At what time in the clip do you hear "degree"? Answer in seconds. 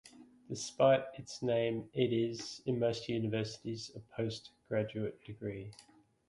5.25-5.73